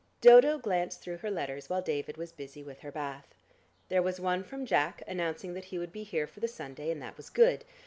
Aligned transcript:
Dodo 0.19 0.57
glanced 0.57 1.01
through 1.03 1.17
her 1.17 1.29
letters 1.29 1.69
while 1.69 1.83
David 1.83 2.17
was 2.17 2.31
busy 2.31 2.63
with 2.63 2.79
her 2.79 2.91
bath. 2.91 3.35
There 3.87 4.01
was 4.01 4.19
one 4.19 4.43
from 4.43 4.65
Jack, 4.65 5.03
announcing 5.07 5.53
that 5.53 5.65
he 5.65 5.77
would 5.77 5.91
be 5.91 6.01
here 6.01 6.25
for 6.25 6.39
the 6.39 6.47
Sunday, 6.47 6.89
and 6.89 6.99
that 7.03 7.17
was 7.17 7.29
good. 7.29 7.63